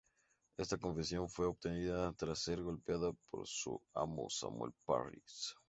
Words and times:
Esta 0.57 0.79
confesión 0.79 1.29
fue 1.29 1.45
obtenida 1.45 2.11
tras 2.13 2.39
ser 2.39 2.59
golpeada 2.63 3.11
por 3.29 3.45
su 3.47 3.79
amo 3.93 4.31
Samuel 4.31 4.73
Parris. 4.83 5.55